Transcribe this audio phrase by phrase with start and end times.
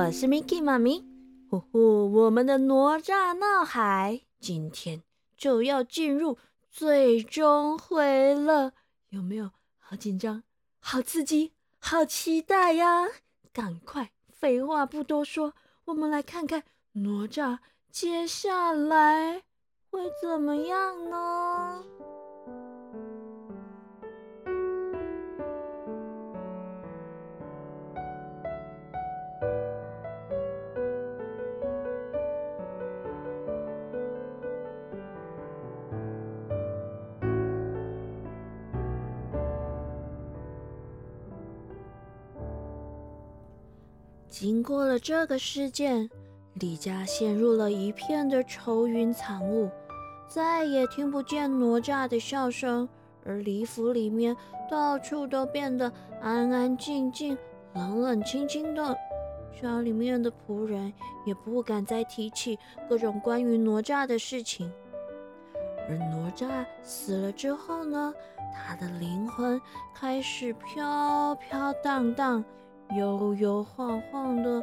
[0.00, 1.04] 我是 Miki 妈咪。
[1.50, 5.02] 呼呼，我们的哪吒闹海今天
[5.36, 6.38] 就要进入
[6.70, 8.72] 最终回了，
[9.10, 9.50] 有没有？
[9.78, 10.42] 好紧张，
[10.78, 13.08] 好刺激，好期待呀！
[13.52, 15.52] 赶快，废话不多说，
[15.84, 17.58] 我们来看看哪吒
[17.90, 19.42] 接下来
[19.90, 21.39] 会怎么样呢？
[44.40, 46.08] 经过了这个事件，
[46.54, 49.68] 李家陷入了一片的愁云惨雾，
[50.26, 52.88] 再也听不见哪吒的笑声，
[53.22, 54.34] 而李府里面
[54.70, 55.92] 到处都变得
[56.22, 57.36] 安安静静、
[57.74, 58.96] 冷冷清清的，
[59.60, 60.90] 家里面的仆人
[61.26, 64.72] 也不敢再提起各种关于哪吒的事情。
[65.86, 68.14] 而哪吒死了之后呢，
[68.54, 69.60] 他的灵魂
[69.94, 72.42] 开始飘飘荡荡。
[72.96, 74.62] 悠悠晃晃的，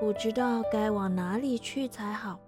[0.00, 2.40] 不知道该往哪里去才好。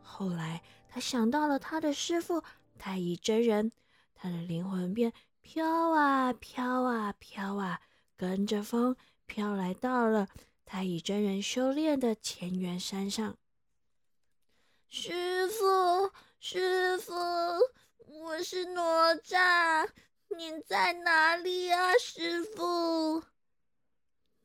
[0.00, 2.42] 后来他想到了他的师傅
[2.78, 3.72] 太乙真人，
[4.14, 7.80] 他的灵魂便飘啊飘啊飘啊，
[8.16, 8.96] 跟着风
[9.26, 10.28] 飘来到了
[10.64, 13.36] 太乙真人修炼的乾元山上。
[14.88, 17.14] 师傅，师傅，
[18.06, 19.88] 我是哪吒，
[20.36, 23.24] 您在哪里啊，师傅？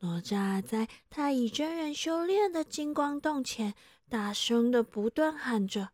[0.07, 3.73] 哪吒在太乙真人修炼的金光洞前，
[4.07, 5.89] 大声的不断喊着。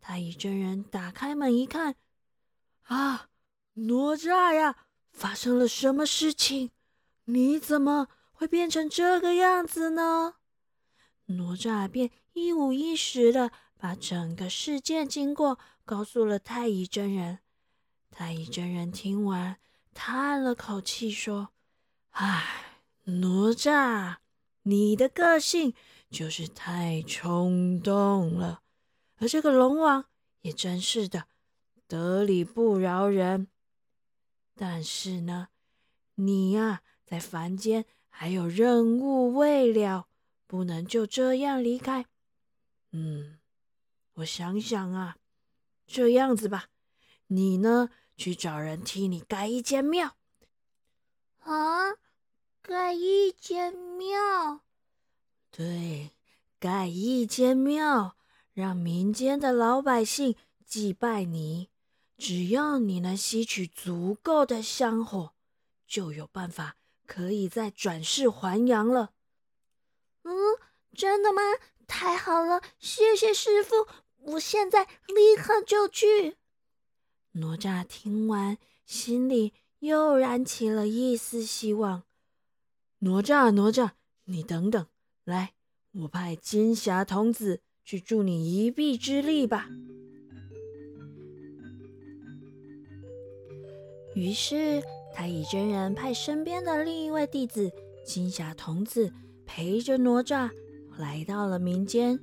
[0.00, 1.96] 太乙真人打开门一看，
[2.84, 3.28] 啊，
[3.74, 6.70] 哪吒呀，发生了什么事情？
[7.24, 10.36] 你怎么会变成这个样子呢？
[11.26, 17.40] 哪吒便一五一十的把整个事件经过告诉了太乙真人。
[18.10, 19.58] 太乙真人听完，
[19.92, 21.50] 叹了口气说
[22.12, 22.62] ：“唉。”
[23.04, 24.16] 哪吒，
[24.62, 25.74] 你的个性
[26.10, 28.62] 就是太冲动了，
[29.16, 30.06] 而这个龙王
[30.40, 31.26] 也真是的，
[31.86, 33.48] 得理不饶人。
[34.54, 35.48] 但是呢，
[36.14, 40.08] 你呀，在凡间还有任务未了，
[40.46, 42.06] 不能就这样离开。
[42.92, 43.38] 嗯，
[44.14, 45.16] 我想想啊，
[45.86, 46.68] 这样子吧，
[47.26, 50.16] 你呢，去找人替你盖一间庙。
[51.40, 51.90] 啊？
[52.66, 54.62] 盖一间庙，
[55.50, 56.12] 对，
[56.58, 58.16] 盖一间庙，
[58.54, 61.68] 让民间的老百姓祭拜你。
[62.16, 65.34] 只要你能吸取足够的香火，
[65.86, 66.76] 就有办法
[67.06, 69.12] 可以再转世还阳了。
[70.22, 70.32] 嗯，
[70.94, 71.42] 真的吗？
[71.86, 73.86] 太好了，谢谢师傅，
[74.20, 76.38] 我现在立刻就去。
[77.32, 82.04] 哪吒听完，心里又燃起了一丝希望。
[83.04, 83.90] 哪吒，哪吒，
[84.24, 84.86] 你等等，
[85.24, 85.52] 来，
[85.92, 89.68] 我派金霞童子去助你一臂之力吧。
[94.14, 94.82] 于是，
[95.14, 97.70] 太乙真人派身边的另一位弟子
[98.06, 99.12] 金霞童子
[99.44, 100.50] 陪着哪吒
[100.96, 102.18] 来到了民间。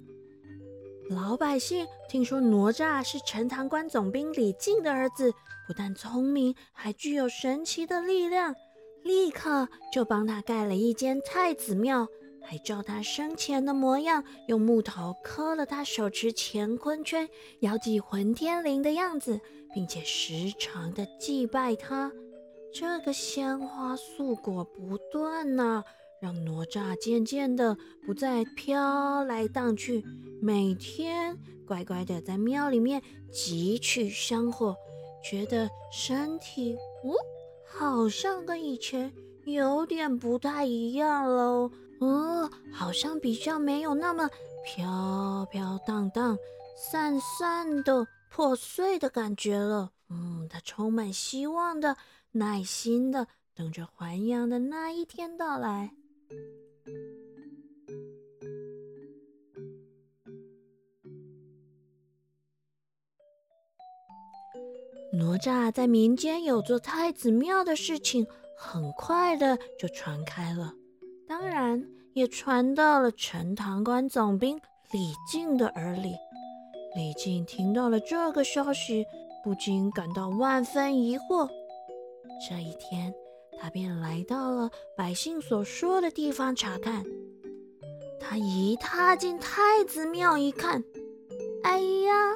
[1.12, 5.32] 老百姓听说哪吒是陈塘关总兵李靖的儿子，
[5.68, 8.56] 不但聪明，还具有神奇的力量。
[9.04, 12.08] 立刻就帮他盖了一间太子庙，
[12.42, 17.28] 还照他生前的模样，用木头刻了他手持乾坤圈、
[17.62, 19.40] 遥祭混天绫的样子，
[19.74, 22.12] 并且时常的祭拜他。
[22.74, 25.84] 这个鲜花素果不断呐，
[26.22, 27.76] 让哪吒渐渐的
[28.06, 30.04] 不再飘来荡去，
[30.42, 31.38] 每天
[31.68, 34.76] 乖乖的在庙里面汲取香火，
[35.24, 37.14] 觉得身体呜。
[37.78, 39.12] 好像跟以前
[39.46, 44.30] 有点不太一样喽，嗯，好像比较没有那么
[44.64, 46.38] 飘飘荡荡、
[46.78, 49.92] 散散的、破碎的感觉了。
[50.10, 51.96] 嗯，他充满希望的、
[52.32, 55.94] 耐心的等着还阳的那一天到来。
[65.22, 68.26] 哪吒在民间有座太子庙的事情，
[68.58, 70.74] 很快的就传开了，
[71.28, 74.60] 当然也传到了陈塘关总兵
[74.92, 76.16] 李靖的耳里。
[76.96, 79.06] 李靖听到了这个消息，
[79.44, 81.48] 不禁感到万分疑惑。
[82.50, 83.14] 这一天，
[83.60, 87.06] 他便来到了百姓所说的地方查看。
[88.20, 90.84] 他一踏进太子庙一看，
[91.64, 92.36] 哎呀，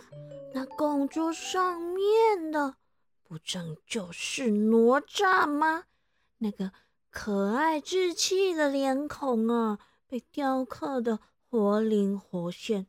[0.53, 2.75] 那供桌上念的
[3.23, 5.85] 不正就是哪吒吗？
[6.37, 6.71] 那个
[7.09, 11.19] 可爱稚气的脸孔啊，被雕刻的
[11.49, 12.87] 活灵活现，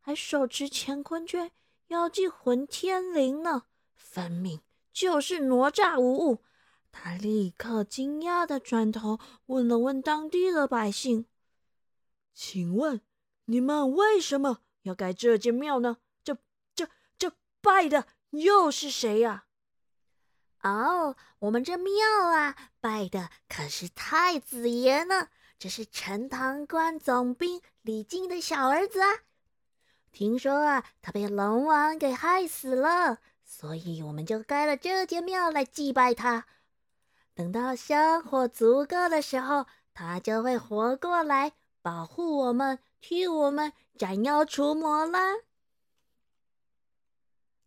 [0.00, 1.50] 还手持乾坤圈，
[1.88, 4.60] 妖祭混天绫呢，分明
[4.92, 6.42] 就是哪吒无误。
[6.90, 11.26] 他立刻惊讶的转头问了问当地的百姓
[12.34, 13.00] ：“请问
[13.44, 15.98] 你们为什么要盖这间庙呢？
[16.24, 16.36] 这、
[16.74, 19.44] 这、这拜的又是谁呀？”
[20.62, 21.92] 哦，我们这庙
[22.30, 25.28] 啊，拜的可是太子爷呢。
[25.58, 29.08] 这是陈塘关总兵李靖的小儿子啊。
[30.12, 36.46] 听说啊，他被龙王给害死了，所以我们就盖了这间庙来祭拜他。
[37.34, 41.52] 等到香火足够的时候，他就会活过来，
[41.82, 45.34] 保护我们，替我们斩妖除魔啦。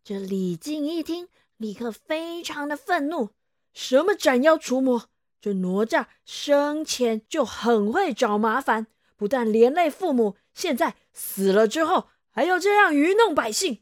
[0.04, 1.28] 这李靖一听。
[1.58, 3.30] 立刻非常的愤怒，
[3.72, 5.08] 什么斩妖除魔？
[5.40, 13.80] 这哪吒生前就很会找麻烦，不但连累父母，现在死了之后还要这样愚弄百姓。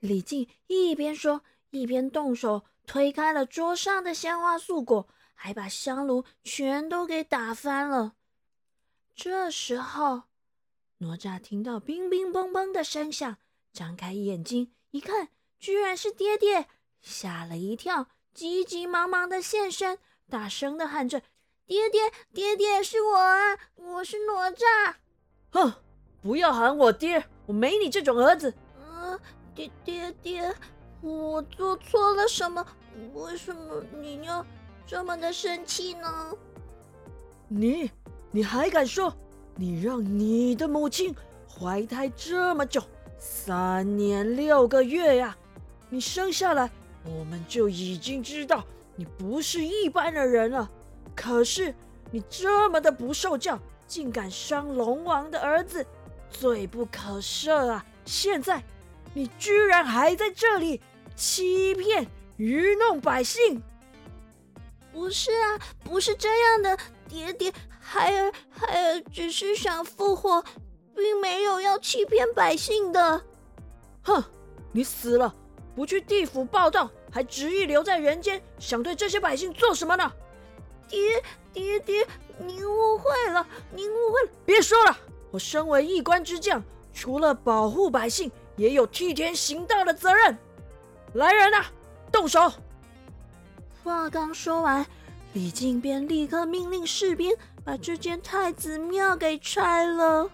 [0.00, 1.40] 李靖一边说，
[1.70, 8.12] 一边动手推开了桌上的鲜花素果，还把香炉全都给打翻了。
[9.14, 10.24] 这时候，
[10.98, 13.38] 哪吒听到乒乒乓乓的声响，
[13.72, 15.28] 张开眼睛一看。
[15.58, 16.66] 居然是爹爹，
[17.00, 19.96] 吓了一跳，急急忙忙的现身，
[20.28, 21.22] 大声的喊着
[21.66, 22.00] ：“爹爹，
[22.34, 24.94] 爹爹，是我啊，我是哪吒。”
[25.52, 25.72] 哼，
[26.20, 28.52] 不要喊我爹，我没你这种儿子。
[28.80, 29.20] 嗯，
[29.54, 30.52] 爹爹爹，
[31.00, 32.66] 我做错了什么？
[33.14, 34.44] 为什么你要
[34.84, 36.36] 这么的生气呢？
[37.46, 37.88] 你，
[38.32, 39.16] 你还敢说？
[39.54, 41.14] 你让你的母亲
[41.48, 42.82] 怀胎这么久，
[43.24, 45.36] 三年六个月呀！
[45.88, 46.68] 你生下来，
[47.04, 48.64] 我们就已经知道
[48.96, 50.68] 你不是一般的人了。
[51.14, 51.72] 可是
[52.10, 55.86] 你这么的不受教，竟敢伤龙王的儿子，
[56.28, 57.86] 罪不可赦啊！
[58.04, 58.60] 现在
[59.14, 60.80] 你居然还在这里
[61.14, 62.04] 欺骗、
[62.38, 63.62] 愚弄百姓！
[64.92, 66.76] 不是啊，不是这样的，
[67.08, 70.44] 爹爹，孩儿孩儿只是想复活，
[70.94, 73.22] 并没有要欺骗百姓的。
[74.02, 74.22] 哼，
[74.72, 75.34] 你死了！
[75.74, 80.12] 不去地府报道，还执意留在人间，想对这些百姓做什么呢？
[80.88, 81.22] 爹
[81.52, 82.06] 爹爹，
[82.38, 84.30] 您误会了，您误会了。
[84.44, 84.96] 别说了，
[85.30, 86.62] 我身为一官之将，
[86.92, 90.36] 除了保护百姓，也有替天行道的责任。
[91.14, 91.64] 来人啊，
[92.10, 92.52] 动手！
[93.82, 94.84] 话刚说完，
[95.32, 97.34] 李靖便立刻命令士兵
[97.64, 100.30] 把这间太子庙给拆了。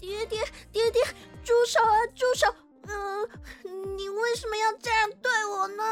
[0.00, 0.40] 爹爹
[0.72, 1.02] 爹爹，
[1.44, 2.54] 住手啊，住手！
[2.86, 3.28] 嗯，
[3.96, 5.84] 你为什么要这样对我呢？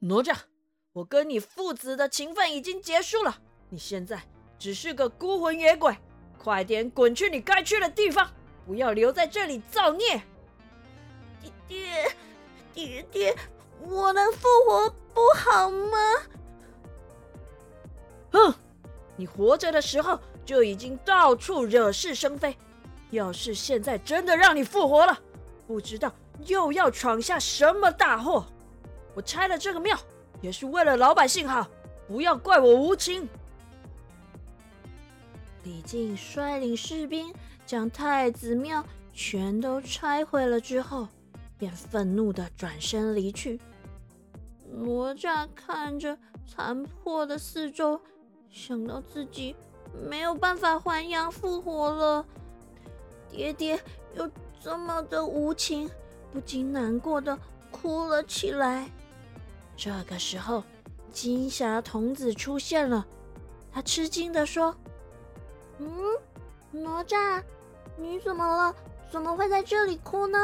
[0.00, 0.36] 哪吒，
[0.92, 3.38] 我跟你父子的情分已经结束了，
[3.70, 4.20] 你现在
[4.58, 5.96] 只是个孤魂野鬼，
[6.38, 8.30] 快点滚去你该去的地方，
[8.66, 10.22] 不要留在这里造孽！
[11.40, 12.16] 爹爹，
[12.72, 13.36] 爹爹，
[13.80, 15.98] 我能复活不好吗？
[18.32, 18.54] 哼，
[19.16, 22.56] 你活着的时候就已经到处惹是生非，
[23.14, 25.18] 要是现在真的让你复活了，
[25.66, 26.12] 不知道
[26.46, 28.44] 又要闯下什么大祸！
[29.14, 29.96] 我拆了这个庙，
[30.40, 31.66] 也是为了老百姓好，
[32.06, 33.28] 不要怪我无情。
[35.62, 37.32] 李靖率领士兵
[37.64, 41.08] 将太子庙全都拆毁了之后，
[41.56, 43.58] 便愤怒的转身离去。
[44.70, 48.00] 哪吒看着残破的四周，
[48.50, 49.54] 想到自己
[50.06, 52.26] 没有办法还阳复活了，
[53.34, 53.80] 爹爹
[54.14, 54.30] 又。
[54.62, 55.90] 这么的无情，
[56.32, 57.38] 不禁难过的
[57.70, 58.90] 哭了起来。
[59.76, 60.64] 这个时候，
[61.12, 63.06] 金霞童子出现了，
[63.70, 64.74] 他吃惊的说
[65.76, 65.90] ：“嗯，
[66.70, 67.42] 哪吒，
[67.98, 68.74] 你怎么了？
[69.10, 70.38] 怎么会在这里哭呢？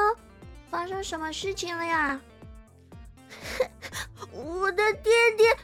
[0.68, 2.20] 发生什么事情了呀？”
[4.32, 5.56] 我的爹爹，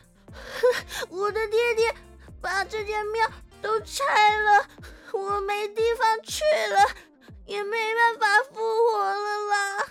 [1.10, 1.94] 我的爹爹
[2.40, 3.30] 把这间庙
[3.60, 4.02] 都拆
[4.40, 4.66] 了，
[5.12, 6.42] 我没地方去
[6.72, 7.05] 了。
[7.46, 9.86] 也没办法复活了啦！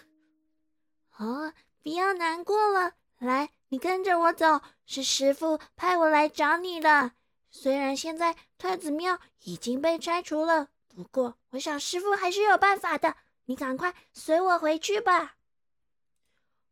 [1.17, 7.13] 哦，不要难过了，来，你跟着我走，是师傅派我来找你的。
[7.49, 13.15] 虽然现在太子庙已经被拆除了，不过我想师傅还是有办法的。
[13.45, 15.35] 你赶快随我回去吧。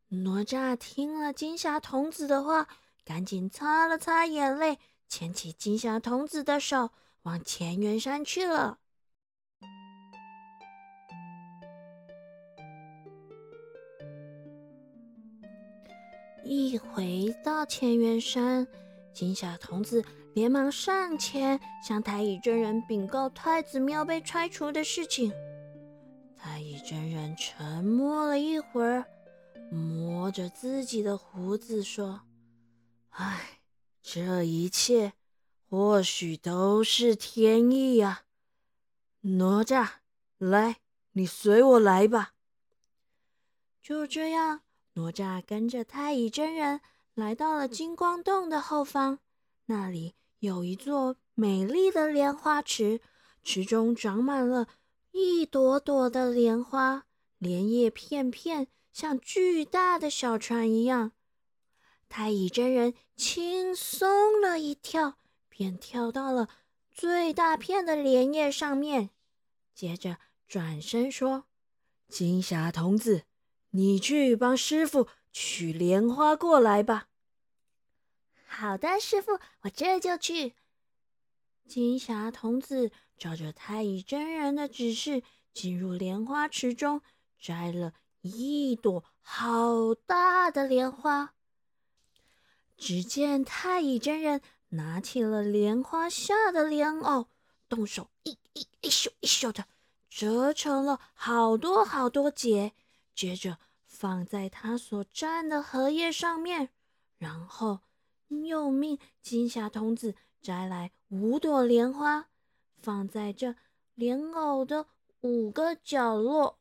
[0.09, 2.67] 哪吒听了金霞童子的话，
[3.05, 6.89] 赶紧擦了擦眼泪，牵起金霞童子的手，
[7.21, 8.79] 往乾元山去了。
[16.43, 18.67] 一回到乾元山，
[19.13, 25.31] 金小童子连忙上前向太乙真人禀告太子庙被拆除的事情。
[26.35, 29.05] 太乙真人沉默了一会儿，
[29.71, 32.21] 摸着自己的胡子说
[33.11, 33.61] ：“唉，
[34.01, 35.13] 这一切
[35.69, 38.23] 或许都是天意呀。”
[39.21, 39.87] 哪吒，
[40.37, 40.79] 来，
[41.13, 42.33] 你随我来吧。
[43.81, 44.62] 就这样。
[44.95, 46.79] 哪吒跟着太乙真人
[47.15, 49.19] 来到了金光洞的后方，
[49.65, 53.01] 那里有一座美丽的莲花池，
[53.43, 54.67] 池中长满了
[55.11, 57.05] 一朵朵的莲花，
[57.39, 61.11] 莲叶片片像巨大的小船一样。
[62.07, 65.17] 太乙真人轻松了一跳，
[65.49, 66.47] 便跳到了
[66.91, 69.09] 最大片的莲叶上面，
[69.73, 71.45] 接着转身说
[72.07, 73.23] ：“金霞童子。”
[73.75, 77.07] 你去帮师傅取莲花过来吧。
[78.45, 80.53] 好的，师傅，我这就去。
[81.67, 87.01] 金霞童子照着太乙真人的指示，进入莲花池中，
[87.39, 91.33] 摘了一朵好大的莲花。
[92.77, 97.27] 只见太乙真人拿起了莲花下的莲藕，
[97.67, 99.65] 动手一一一咻一咻的
[100.11, 102.73] 折成了好多好多结。
[103.15, 106.69] 接着放在他所占的荷叶上面，
[107.17, 107.81] 然后
[108.27, 112.27] 又命金霞童子摘来五朵莲花，
[112.81, 113.55] 放在这
[113.93, 114.87] 莲藕的
[115.21, 116.57] 五个角落。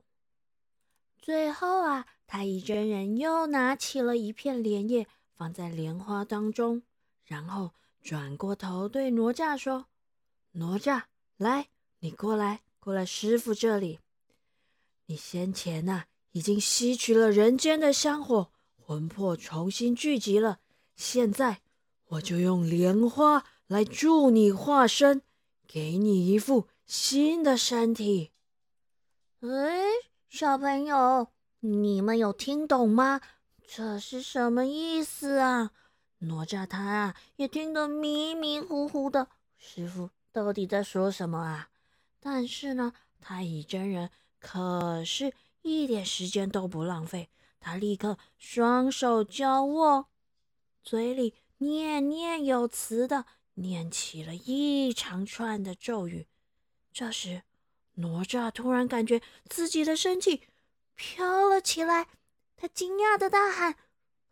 [1.19, 6.83] 最后啊，太乙真人又拿起了一片莲叶，放在莲花当中，
[7.25, 9.87] 然后转过头对哪吒说
[10.53, 11.05] ：“哪吒，
[11.39, 11.69] 来，
[12.01, 14.01] 你过来，过来师傅这里。
[15.07, 20.59] 你先前呐。”已经吸取了人间的香火，魂魄重新聚集了。
[20.97, 21.61] 现在
[22.09, 25.23] 我就用莲花来助你化身，
[25.67, 28.31] 给你一副新的身体。
[29.41, 29.83] 哎，
[30.29, 31.29] 小朋友，
[31.61, 33.21] 你们有听懂吗？
[33.67, 35.71] 这是什么意思啊？
[36.19, 39.29] 哪吒他啊也听得迷迷糊糊的。
[39.57, 41.69] 师傅到底在说什么啊？
[42.21, 45.33] 但是呢，太乙真人可是。
[45.63, 50.09] 一点时间都不浪费，他立刻双手交握，
[50.83, 56.27] 嘴里念念有词的念起了一长串的咒语。
[56.93, 57.43] 这时，
[57.95, 60.43] 哪吒突然感觉自己的身体
[60.95, 62.09] 飘了起来，
[62.57, 63.73] 他惊讶的大喊：“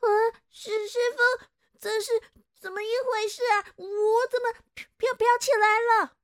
[0.01, 0.09] 啊，
[0.51, 1.47] 师师傅，
[1.79, 2.11] 这是
[2.59, 3.73] 怎么一回事啊？
[3.77, 3.87] 我
[4.31, 4.53] 怎么
[4.97, 6.17] 飘飘起来了？”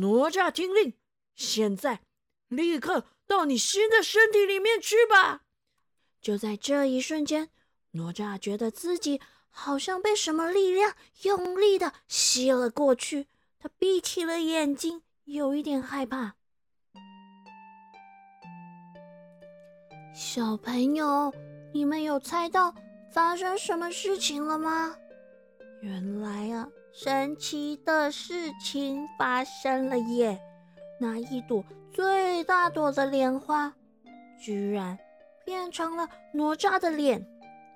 [0.00, 0.94] 哪吒听令，
[1.34, 2.02] 现在
[2.48, 3.06] 立刻。
[3.26, 5.42] 到你新的身体里面去吧！
[6.20, 7.50] 就在这一瞬间，
[7.92, 13.26] 哪吒觉得自己好像被什么力量用力的吸了过去。
[13.58, 16.34] 他闭起了眼睛，有一点害怕。
[20.14, 21.32] 小朋友，
[21.72, 22.74] 你们有猜到
[23.12, 24.96] 发生什么事情了吗？
[25.82, 30.40] 原来啊，神奇的事情发生了耶！
[30.98, 31.62] 那一朵
[31.96, 33.74] 最大朵的莲花，
[34.38, 34.98] 居然
[35.46, 37.26] 变成了哪吒的脸。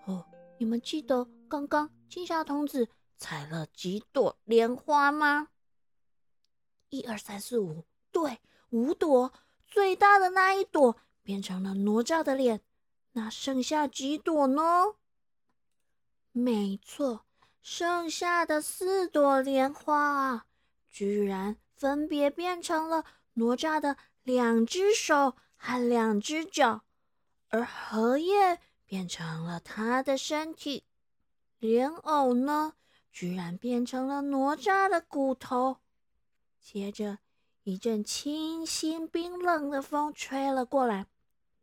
[0.04, 0.26] 哦，
[0.58, 2.86] 你们记得刚刚青霞童子
[3.16, 5.48] 采了几朵莲花吗？
[6.90, 9.32] 一二三四五，对，五朵。
[9.66, 12.60] 最大的那一朵变成了哪吒的脸，
[13.12, 14.96] 那剩下几朵呢？
[16.32, 17.24] 没错，
[17.62, 20.44] 剩下的四朵莲花啊，
[20.90, 21.56] 居然。
[21.74, 26.84] 分别变成了哪吒的两只手和两只脚，
[27.48, 30.84] 而荷叶变成了他的身体，
[31.58, 32.74] 莲藕呢，
[33.10, 35.78] 居然变成了哪吒的骨头。
[36.60, 37.18] 接着，
[37.62, 41.06] 一阵清新冰冷的风吹了过来，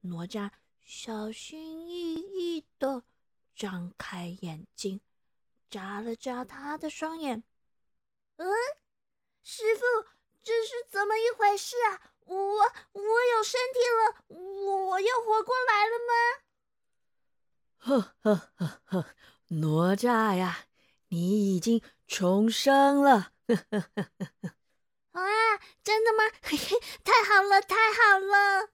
[0.01, 0.51] 哪吒
[0.83, 3.03] 小心翼翼地
[3.55, 5.01] 张开眼睛，
[5.69, 7.43] 眨了眨他的双眼，
[8.37, 8.47] 嗯。
[9.49, 10.09] 师傅，
[10.43, 12.11] 这是怎么一回事啊？
[12.27, 13.01] 我我
[13.35, 16.13] 有身体了，我又活过来了吗？
[17.77, 19.05] 呵呵呵呵，
[19.47, 20.65] 哪吒呀，
[21.07, 23.31] 你已经重生了！
[23.47, 24.51] 呵呵呵呵呵。
[25.13, 25.23] 啊，
[25.83, 26.23] 真的吗？
[26.43, 28.69] 嘿嘿，太好了，太好了！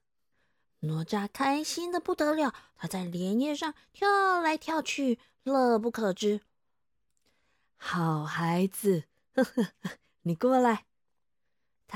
[0.80, 6.40] 哪吒开心的不得了，他在莲叶上跳来跳去，乐不可支。
[7.76, 9.90] 好孩子，呵呵呵。
[10.22, 10.86] 你过来，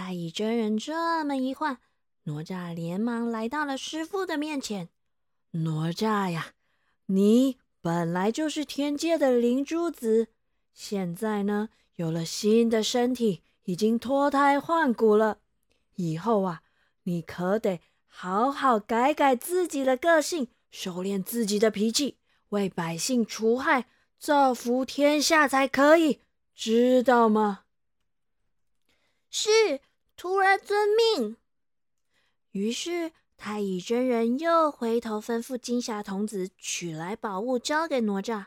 [0.01, 1.81] 太乙真人这么一唤，
[2.23, 4.91] 哪吒连忙来到了师傅的面前。
[5.51, 6.53] 哪吒呀，
[7.07, 10.29] 你本来就是天界的灵珠子，
[10.73, 15.41] 现在呢有了新的身体，已经脱胎换骨了。
[15.97, 16.63] 以后啊，
[17.03, 22.19] 你可得好好改改自己的个性，收敛自己的脾气，
[22.51, 26.21] 为百姓除害，造福天下才可以，
[26.55, 27.65] 知道吗？
[29.29, 29.81] 是。
[30.19, 31.37] 徒儿遵命。
[32.51, 38.47] 于是太乙真人又回头吩咐金霞童子取来宝物交给哪吒。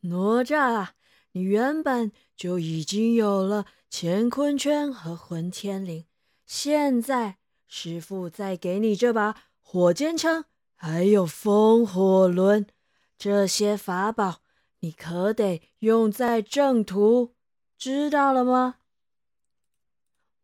[0.00, 0.88] 哪吒，
[1.30, 6.06] 你原本就已经有了乾坤圈和混天绫，
[6.44, 12.66] 现在师傅再给你这把火尖枪，还有风火轮，
[13.16, 14.40] 这些法宝
[14.80, 17.36] 你可得用在正途，
[17.76, 18.78] 知道了吗？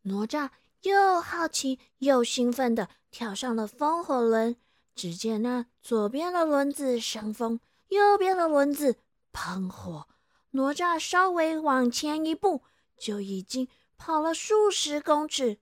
[0.05, 0.49] 哪吒
[0.83, 4.57] 又好奇又兴奋地跳上了风火轮。
[4.95, 7.59] 只见那左边的轮子生风，
[7.89, 8.97] 右边的轮子
[9.33, 10.07] 喷火。
[10.53, 12.63] 哪吒稍微往前一步，
[12.97, 13.67] 就已经
[13.99, 15.59] 跑了数十公尺。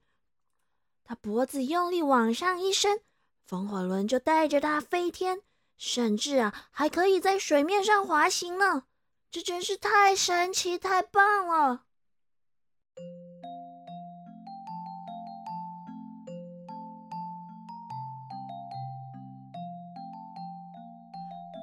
[1.03, 3.01] 他脖子用力往上一伸，
[3.43, 5.41] 风火轮就带着他飞天，
[5.77, 8.83] 甚至啊，还可以在水面上滑行呢。
[9.31, 11.85] 这真是太神奇、太棒了！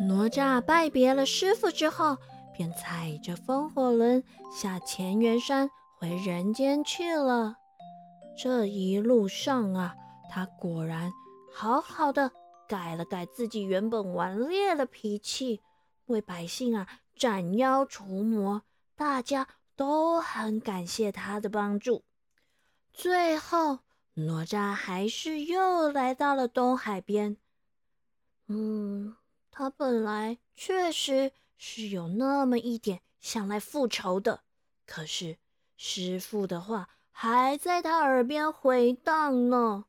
[0.08, 2.16] 哪吒拜别了师傅之后，
[2.54, 7.56] 便踩着风火轮下乾元山回人间去了。
[8.38, 9.94] 这一路上啊，
[10.30, 11.12] 他果然
[11.52, 12.32] 好好的
[12.66, 15.60] 改了改自己原本顽劣的脾气，
[16.06, 18.62] 为百姓啊斩妖除魔，
[18.96, 22.04] 大家都很感谢他的帮助。
[22.94, 23.80] 最后，
[24.14, 27.36] 哪吒还是又来到了东海边。
[28.46, 29.16] 嗯。
[29.50, 34.42] 他本来确实是有那么一点想来复仇的，
[34.86, 35.36] 可是
[35.76, 39.84] 师傅的话还在他耳边回荡呢。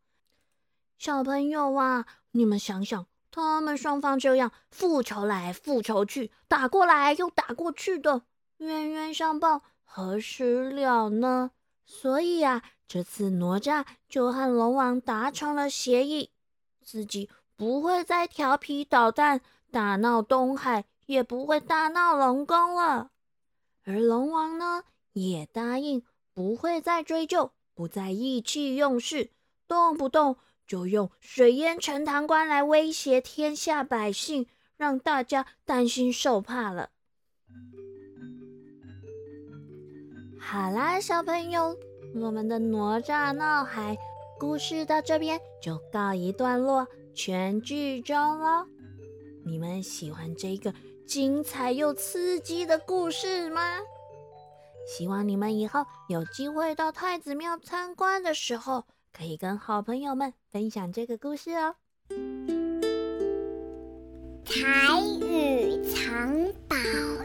[0.97, 8.23] 小朋友啊，你们想想，他们双方这样复仇来复仇去，打过来又打过去的，
[8.57, 11.51] 冤冤相报何时了呢？
[11.85, 16.31] 所以呀，这次哪吒就和龙王达成了协议，
[16.83, 17.29] 自己
[17.61, 19.39] 不会再调皮捣蛋。
[19.69, 23.11] 大闹东海也不会大闹龙宫了，
[23.85, 26.01] 而龙王呢，也答应
[26.33, 29.29] 不会再追究，不再意气用事，
[29.67, 36.89] 动不动就用水淹陈塘关来威胁天下百姓，让大家担心受怕了。
[40.39, 41.77] 好啦，小朋友，
[42.15, 43.95] 我们的哪吒闹海
[44.39, 48.65] 故事到这边就告一段落，全剧终了。
[49.45, 50.73] 你们喜欢这个
[51.05, 53.61] 精彩又刺激的故事吗？
[54.87, 61.75] 希望你们以后有机会到太子庙参观的时候，可以跟好朋友们分享这个故事哦。
[64.43, 66.35] 彩雨藏
[66.67, 66.75] 宝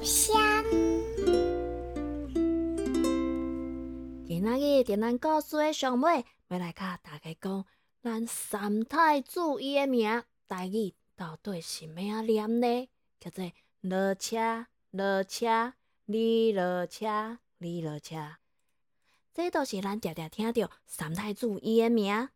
[0.03, 0.39] 箱。
[4.27, 7.65] 今仔日电咱故事的上尾，要来甲大家讲
[8.07, 10.95] 咱三太子伊诶名，大字。
[11.17, 12.89] 到底是咩啊念呢？
[13.19, 18.37] 叫做落车、落车、你落车、你落车。
[19.35, 22.29] 这都是咱常常听到三太子伊诶名，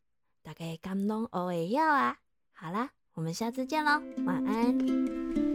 [0.43, 2.19] 大家敢拢学会晓啊？
[2.51, 5.50] 好啦，我们下次见喽，晚安。